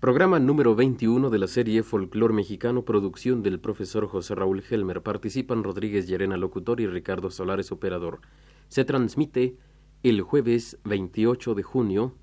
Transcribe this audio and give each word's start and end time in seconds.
Programa 0.00 0.38
número 0.38 0.74
21 0.74 1.28
de 1.28 1.38
la 1.38 1.46
serie 1.46 1.82
Folclor 1.82 2.32
Mexicano, 2.32 2.86
producción 2.86 3.42
del 3.42 3.60
profesor 3.60 4.06
José 4.06 4.34
Raúl 4.34 4.64
Helmer. 4.66 5.02
Participan 5.02 5.62
Rodríguez 5.62 6.08
Llerena, 6.08 6.38
locutor, 6.38 6.80
y 6.80 6.86
Ricardo 6.86 7.30
Solares, 7.30 7.70
operador. 7.70 8.22
Se 8.68 8.86
transmite 8.86 9.58
el 10.02 10.22
jueves 10.22 10.78
28 10.84 11.54
de 11.54 11.62
junio 11.62 12.14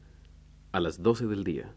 a 0.71 0.79
las 0.79 1.04
12 1.04 1.27
del 1.27 1.43
día. 1.43 1.75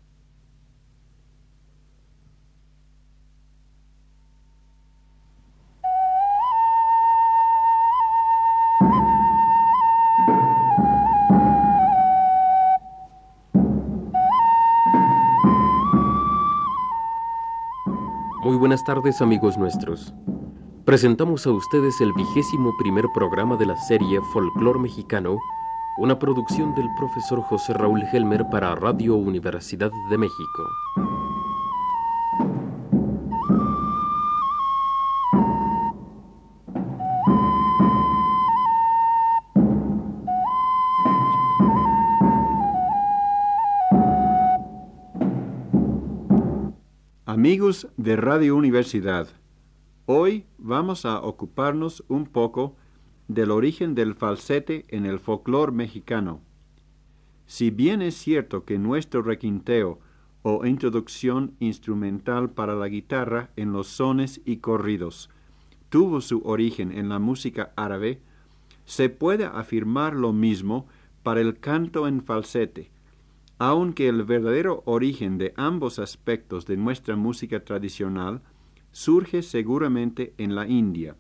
Muy 18.50 18.58
buenas 18.58 18.82
tardes 18.82 19.22
amigos 19.22 19.56
nuestros. 19.56 20.12
Presentamos 20.84 21.46
a 21.46 21.52
ustedes 21.52 22.00
el 22.00 22.12
vigésimo 22.14 22.76
primer 22.80 23.04
programa 23.14 23.56
de 23.56 23.64
la 23.64 23.76
serie 23.76 24.20
Folclor 24.32 24.80
Mexicano, 24.80 25.38
una 25.98 26.18
producción 26.18 26.74
del 26.74 26.88
profesor 26.98 27.42
José 27.42 27.74
Raúl 27.74 28.02
Helmer 28.12 28.44
para 28.50 28.74
Radio 28.74 29.14
Universidad 29.14 29.92
de 30.10 30.18
México. 30.18 31.19
Amigos 47.50 47.88
de 47.96 48.14
Radio 48.14 48.54
Universidad, 48.54 49.26
hoy 50.06 50.46
vamos 50.56 51.04
a 51.04 51.20
ocuparnos 51.20 52.04
un 52.06 52.26
poco 52.26 52.76
del 53.26 53.50
origen 53.50 53.96
del 53.96 54.14
falsete 54.14 54.84
en 54.86 55.04
el 55.04 55.18
folclore 55.18 55.72
mexicano. 55.72 56.42
Si 57.46 57.70
bien 57.70 58.02
es 58.02 58.14
cierto 58.14 58.64
que 58.64 58.78
nuestro 58.78 59.22
requinteo 59.22 59.98
o 60.42 60.64
introducción 60.64 61.56
instrumental 61.58 62.50
para 62.50 62.76
la 62.76 62.86
guitarra 62.86 63.50
en 63.56 63.72
los 63.72 63.88
sones 63.88 64.40
y 64.44 64.58
corridos 64.58 65.28
tuvo 65.88 66.20
su 66.20 66.42
origen 66.44 66.96
en 66.96 67.08
la 67.08 67.18
música 67.18 67.72
árabe, 67.74 68.22
se 68.84 69.08
puede 69.08 69.46
afirmar 69.46 70.14
lo 70.14 70.32
mismo 70.32 70.86
para 71.24 71.40
el 71.40 71.58
canto 71.58 72.06
en 72.06 72.22
falsete, 72.22 72.92
aunque 73.60 74.08
el 74.08 74.24
verdadero 74.24 74.82
origen 74.86 75.36
de 75.36 75.52
ambos 75.54 75.98
aspectos 75.98 76.64
de 76.64 76.78
nuestra 76.78 77.14
música 77.14 77.62
tradicional 77.62 78.40
surge 78.90 79.42
seguramente 79.42 80.32
en 80.38 80.54
la 80.54 80.66
India, 80.66 81.14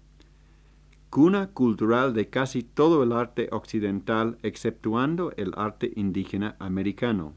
cuna 1.10 1.48
cultural 1.48 2.14
de 2.14 2.30
casi 2.30 2.62
todo 2.62 3.02
el 3.02 3.12
arte 3.12 3.50
occidental 3.52 4.38
exceptuando 4.42 5.34
el 5.36 5.52
arte 5.54 5.92
indígena 5.96 6.56
americano. 6.60 7.34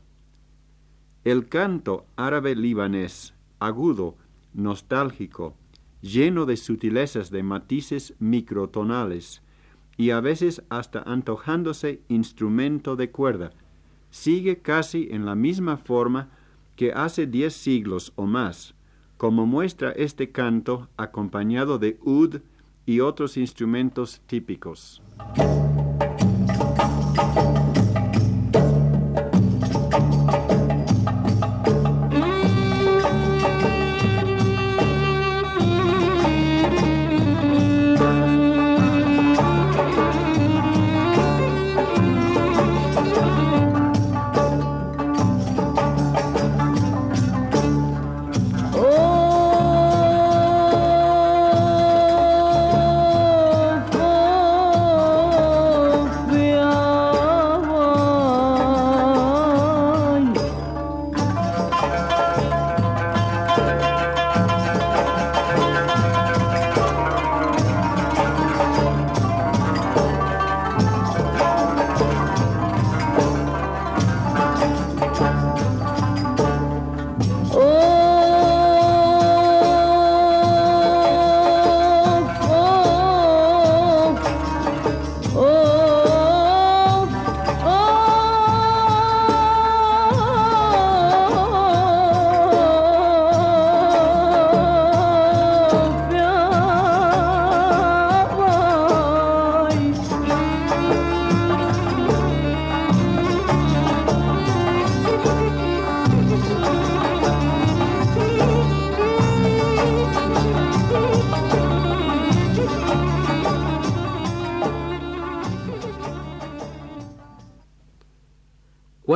El 1.26 1.50
canto 1.50 2.06
árabe-libanés, 2.16 3.34
agudo, 3.60 4.16
nostálgico, 4.54 5.58
lleno 6.02 6.46
de 6.46 6.56
sutilezas 6.56 7.30
de 7.30 7.44
matices 7.44 8.14
microtonales 8.20 9.42
y 9.98 10.12
a 10.12 10.22
veces 10.22 10.64
hasta 10.70 11.02
antojándose 11.02 12.02
instrumento 12.08 12.96
de 12.96 13.12
cuerda, 13.12 13.52
sigue 14.14 14.62
casi 14.62 15.08
en 15.10 15.26
la 15.26 15.34
misma 15.34 15.76
forma 15.76 16.30
que 16.76 16.94
hace 16.94 17.26
diez 17.26 17.56
siglos 17.56 18.14
o 18.16 18.28
más, 18.28 18.76
como 19.18 19.48
muestra 19.48 19.92
este 19.92 20.32
canto 20.32 20.88
acompañado 20.98 21.80
de 21.80 21.98
ud 22.04 22.42
y 22.86 23.00
otros 23.00 23.38
instrumentos 23.38 24.22
típicos. 24.28 25.02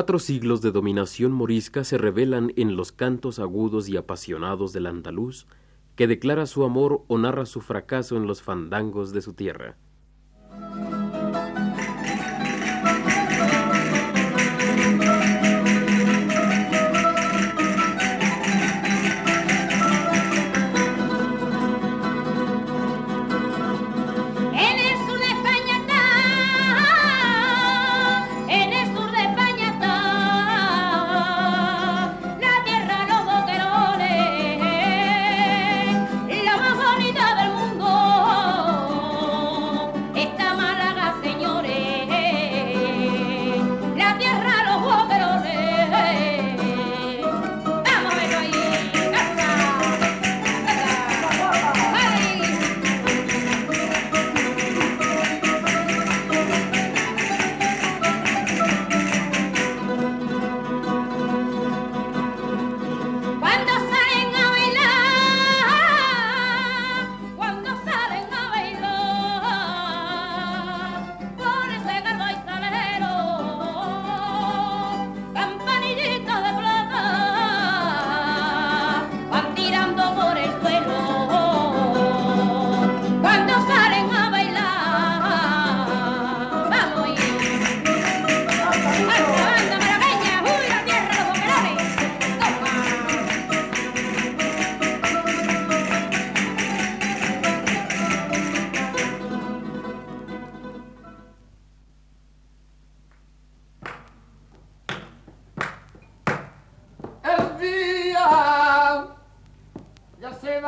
Cuatro 0.08 0.20
siglos 0.20 0.62
de 0.62 0.72
dominación 0.72 1.34
morisca 1.34 1.84
se 1.84 1.98
revelan 1.98 2.54
en 2.56 2.78
los 2.78 2.94
cantos 2.94 3.40
agudos 3.40 3.90
y 3.90 3.98
apasionados 3.98 4.72
del 4.72 4.86
andaluz, 4.86 5.48
que 5.98 6.08
declara 6.08 6.46
su 6.46 6.64
amor 6.64 7.04
o 7.10 7.18
narra 7.18 7.46
su 7.46 7.60
fracaso 7.60 8.16
en 8.16 8.26
los 8.26 8.42
fandangos 8.42 9.12
de 9.12 9.22
su 9.22 9.34
tierra. 9.34 9.76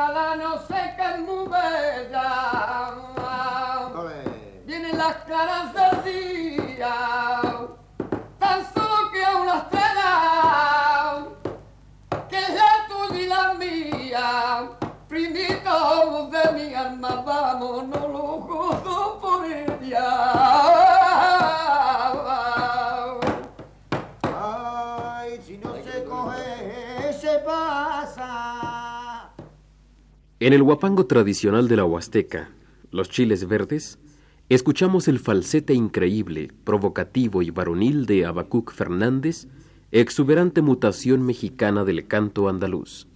Privada 0.00 0.36
no 0.36 0.56
sé 0.66 0.94
qué 0.96 1.04
es 1.14 1.18
muy 1.20 1.46
bella. 1.46 2.94
Vienen 4.64 4.96
las 4.96 5.16
caras 5.16 5.74
del 5.74 6.04
día, 6.04 6.94
tan 8.38 8.72
solo 8.72 9.10
que 9.12 9.24
a 9.24 9.36
una 9.36 9.56
estrella, 9.58 11.26
que 12.30 12.38
es 12.38 12.54
la 12.54 12.86
tuya 12.88 13.20
y 13.20 13.26
la 13.26 13.54
mía. 13.54 14.70
Primito 15.08 16.30
de 16.30 16.52
mi 16.52 16.74
alma, 16.74 17.22
vamos, 17.26 17.86
En 30.42 30.54
el 30.54 30.62
huapango 30.62 31.04
tradicional 31.04 31.68
de 31.68 31.76
la 31.76 31.84
Huasteca, 31.84 32.48
los 32.90 33.10
chiles 33.10 33.46
verdes, 33.46 33.98
escuchamos 34.48 35.06
el 35.06 35.18
falsete 35.18 35.74
increíble, 35.74 36.50
provocativo 36.64 37.42
y 37.42 37.50
varonil 37.50 38.06
de 38.06 38.24
Abacuc 38.24 38.72
Fernández, 38.72 39.48
exuberante 39.90 40.62
mutación 40.62 41.26
mexicana 41.26 41.84
del 41.84 42.06
canto 42.06 42.48
andaluz. 42.48 43.06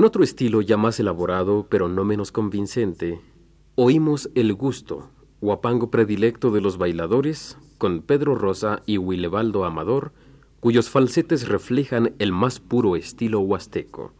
En 0.00 0.06
otro 0.06 0.24
estilo 0.24 0.62
ya 0.62 0.78
más 0.78 0.98
elaborado, 0.98 1.66
pero 1.68 1.86
no 1.86 2.04
menos 2.04 2.32
convincente, 2.32 3.20
oímos 3.74 4.30
El 4.34 4.54
Gusto, 4.54 5.10
huapango 5.42 5.90
predilecto 5.90 6.50
de 6.50 6.62
los 6.62 6.78
bailadores, 6.78 7.58
con 7.76 8.00
Pedro 8.00 8.34
Rosa 8.34 8.80
y 8.86 8.96
Wilebaldo 8.96 9.66
Amador, 9.66 10.12
cuyos 10.58 10.88
falsetes 10.88 11.48
reflejan 11.48 12.14
el 12.18 12.32
más 12.32 12.60
puro 12.60 12.96
estilo 12.96 13.40
huasteco. 13.40 14.14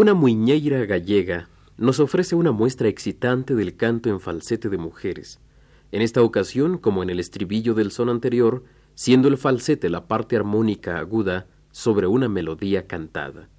Una 0.00 0.14
muñeira 0.14 0.86
gallega 0.86 1.50
nos 1.76 2.00
ofrece 2.00 2.34
una 2.34 2.52
muestra 2.52 2.88
excitante 2.88 3.54
del 3.54 3.76
canto 3.76 4.08
en 4.08 4.18
falsete 4.18 4.70
de 4.70 4.78
mujeres. 4.78 5.40
En 5.92 6.00
esta 6.00 6.22
ocasión, 6.22 6.78
como 6.78 7.02
en 7.02 7.10
el 7.10 7.20
estribillo 7.20 7.74
del 7.74 7.90
son 7.90 8.08
anterior, 8.08 8.64
siendo 8.94 9.28
el 9.28 9.36
falsete 9.36 9.90
la 9.90 10.08
parte 10.08 10.36
armónica 10.36 10.98
aguda 10.98 11.48
sobre 11.70 12.06
una 12.06 12.30
melodía 12.30 12.86
cantada. 12.86 13.50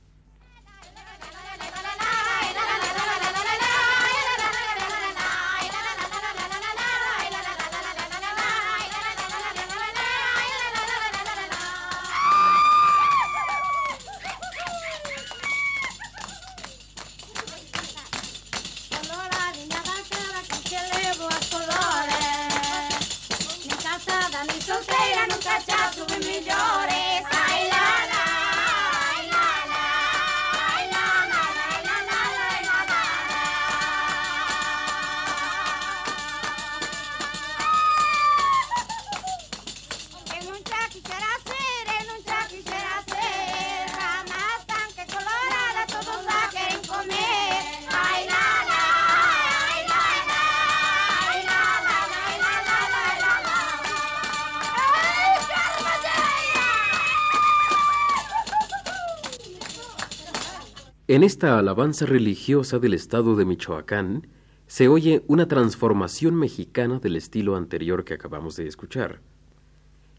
En 61.12 61.24
esta 61.24 61.60
alabanza 61.60 62.06
religiosa 62.06 62.80
del 62.80 62.94
estado 62.94 63.36
de 63.36 63.44
Michoacán 63.44 64.27
se 64.65 64.88
oye 64.88 65.25
una 65.27 65.46
transformación 65.50 66.36
mexicana 66.36 67.00
del 67.00 67.18
estilo 67.18 67.58
anterior 67.58 68.06
que 68.06 68.13
acabamos 68.13 68.56
de 68.56 68.65
escuchar. 68.65 69.20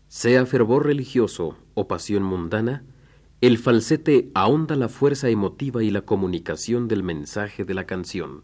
Sea 0.08 0.44
fervor 0.44 0.84
religioso 0.84 1.56
o 1.72 1.88
pasión 1.88 2.22
mundana, 2.25 2.84
el 3.40 3.56
falsete 3.56 4.30
ahonda 4.34 4.76
la 4.76 4.90
fuerza 4.90 5.30
emotiva 5.30 5.82
y 5.82 5.90
la 5.90 6.02
comunicación 6.02 6.88
del 6.88 7.02
mensaje 7.02 7.64
de 7.64 7.72
la 7.72 7.87
canción. 7.87 8.42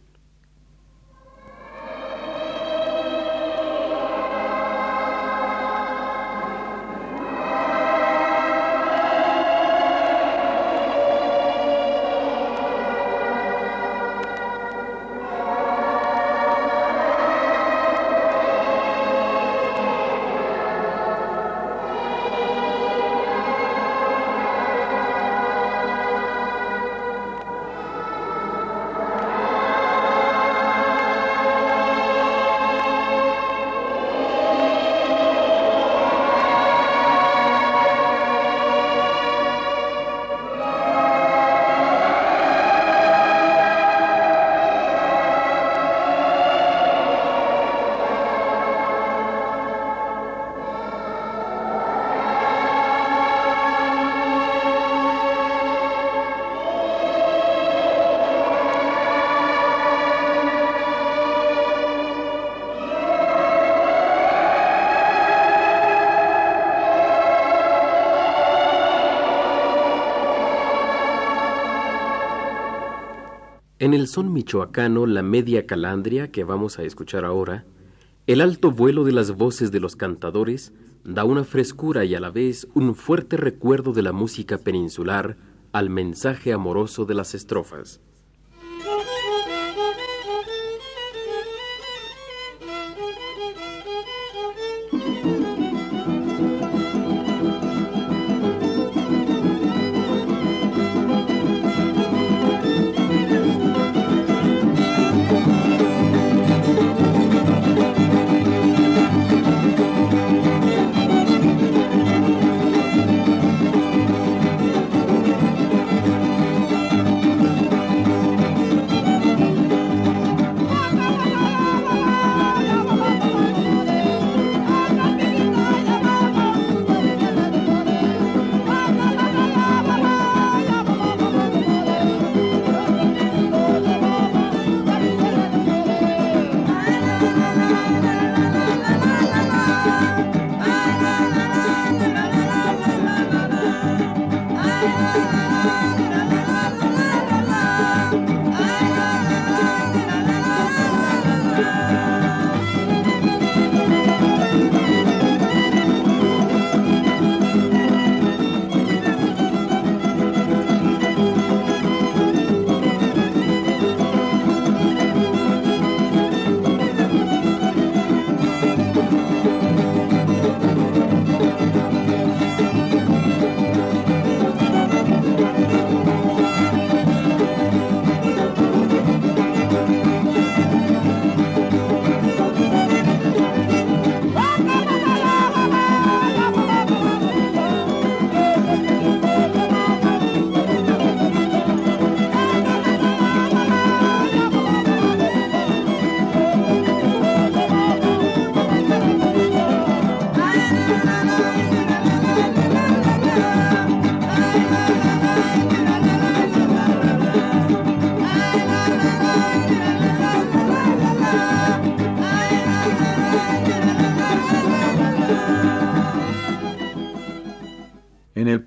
En 73.81 73.95
el 73.95 74.09
son 74.09 74.33
michoacano, 74.33 75.07
la 75.07 75.23
media 75.23 75.65
calandria 75.65 76.33
que 76.33 76.43
vamos 76.43 76.81
a 76.81 76.83
escuchar 76.83 77.25
ahora, 77.25 77.65
el 78.27 78.41
alto 78.41 78.73
vuelo 78.73 79.05
de 79.05 79.13
las 79.13 79.37
voces 79.37 79.71
de 79.71 79.79
los 79.79 79.95
cantadores 79.95 80.73
da 81.05 81.23
una 81.23 81.45
frescura 81.45 82.05
y 82.05 82.17
a 82.17 82.21
la 82.21 82.31
vez 82.31 82.67
un 82.75 82.97
fuerte 82.97 83.37
recuerdo 83.37 83.93
de 83.93 84.03
la 84.03 84.11
música 84.11 84.59
peninsular 84.59 85.37
al 85.71 85.91
mensaje 85.91 86.53
amoroso 86.53 87.05
de 87.05 87.15
las 87.15 87.37
estrofas. 87.37 88.01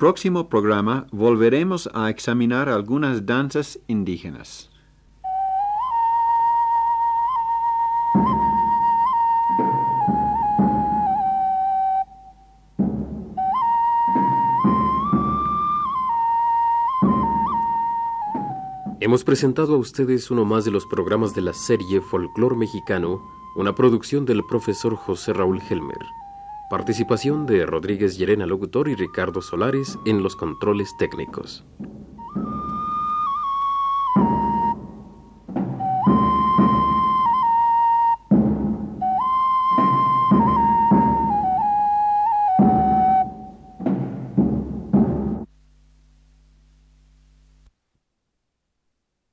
Próximo 0.01 0.49
programa 0.49 1.05
volveremos 1.11 1.87
a 1.93 2.09
examinar 2.09 2.69
algunas 2.69 3.23
danzas 3.27 3.79
indígenas. 3.85 4.71
Hemos 18.99 19.23
presentado 19.23 19.75
a 19.75 19.77
ustedes 19.77 20.31
uno 20.31 20.45
más 20.45 20.65
de 20.65 20.71
los 20.71 20.87
programas 20.87 21.35
de 21.35 21.41
la 21.41 21.53
serie 21.53 22.01
Folclor 22.01 22.57
Mexicano, 22.57 23.21
una 23.55 23.75
producción 23.75 24.25
del 24.25 24.43
profesor 24.49 24.95
José 24.95 25.31
Raúl 25.31 25.61
Helmer. 25.69 26.20
Participación 26.71 27.45
de 27.47 27.65
Rodríguez 27.65 28.17
Llerena 28.17 28.45
Locutor 28.45 28.87
y 28.87 28.95
Ricardo 28.95 29.41
Solares 29.41 29.99
en 30.05 30.23
los 30.23 30.37
controles 30.37 30.95
técnicos. 30.97 31.65